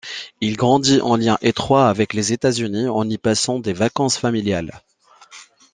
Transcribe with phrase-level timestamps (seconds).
[0.39, 4.81] Il grandit en lien étroit avec les États-Unis en y passant des vacances familiales.